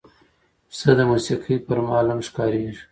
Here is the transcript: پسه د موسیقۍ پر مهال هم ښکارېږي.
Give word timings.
پسه 0.69 0.91
د 0.97 0.99
موسیقۍ 1.11 1.55
پر 1.65 1.77
مهال 1.85 2.07
هم 2.13 2.19
ښکارېږي. 2.27 2.73